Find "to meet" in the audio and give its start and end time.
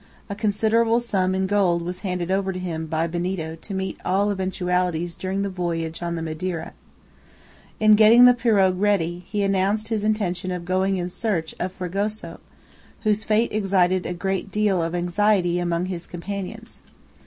3.61-3.99